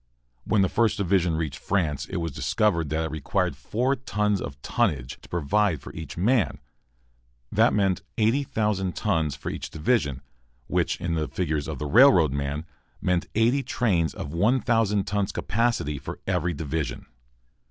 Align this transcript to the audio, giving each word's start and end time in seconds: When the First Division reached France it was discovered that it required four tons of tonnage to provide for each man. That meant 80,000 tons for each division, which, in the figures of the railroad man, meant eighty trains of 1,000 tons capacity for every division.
When 0.45 0.63
the 0.63 0.67
First 0.67 0.97
Division 0.97 1.35
reached 1.37 1.59
France 1.59 2.07
it 2.07 2.15
was 2.17 2.31
discovered 2.31 2.89
that 2.89 3.03
it 3.05 3.11
required 3.11 3.55
four 3.55 3.95
tons 3.95 4.41
of 4.41 4.59
tonnage 4.63 5.21
to 5.21 5.29
provide 5.29 5.79
for 5.79 5.93
each 5.93 6.17
man. 6.17 6.57
That 7.51 7.71
meant 7.71 8.01
80,000 8.17 8.95
tons 8.95 9.35
for 9.35 9.51
each 9.51 9.69
division, 9.69 10.21
which, 10.65 10.99
in 10.99 11.13
the 11.13 11.27
figures 11.27 11.67
of 11.67 11.77
the 11.77 11.85
railroad 11.85 12.31
man, 12.31 12.65
meant 12.99 13.27
eighty 13.35 13.61
trains 13.61 14.15
of 14.15 14.33
1,000 14.33 15.03
tons 15.05 15.31
capacity 15.31 15.99
for 15.99 16.17
every 16.25 16.55
division. 16.55 17.05